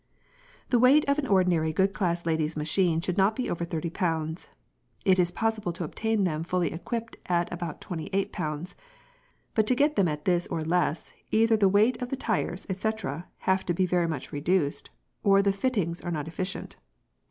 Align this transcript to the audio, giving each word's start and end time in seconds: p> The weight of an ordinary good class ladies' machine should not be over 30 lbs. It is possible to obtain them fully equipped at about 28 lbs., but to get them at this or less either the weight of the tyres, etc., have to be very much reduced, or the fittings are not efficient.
p> 0.19 0.25
The 0.71 0.79
weight 0.79 1.05
of 1.05 1.19
an 1.19 1.27
ordinary 1.27 1.71
good 1.71 1.93
class 1.93 2.25
ladies' 2.25 2.57
machine 2.57 3.01
should 3.01 3.19
not 3.19 3.35
be 3.35 3.51
over 3.51 3.63
30 3.63 3.91
lbs. 3.91 4.47
It 5.05 5.19
is 5.19 5.31
possible 5.31 5.71
to 5.73 5.83
obtain 5.83 6.23
them 6.23 6.43
fully 6.43 6.71
equipped 6.73 7.17
at 7.27 7.53
about 7.53 7.81
28 7.81 8.33
lbs., 8.33 8.73
but 9.53 9.67
to 9.67 9.75
get 9.75 9.95
them 9.95 10.07
at 10.07 10.25
this 10.25 10.47
or 10.47 10.63
less 10.63 11.13
either 11.29 11.55
the 11.55 11.69
weight 11.69 12.01
of 12.01 12.09
the 12.09 12.15
tyres, 12.17 12.65
etc., 12.67 13.27
have 13.45 13.63
to 13.67 13.75
be 13.75 13.85
very 13.85 14.07
much 14.07 14.31
reduced, 14.31 14.89
or 15.21 15.43
the 15.43 15.53
fittings 15.53 16.01
are 16.01 16.09
not 16.09 16.27
efficient. 16.27 16.77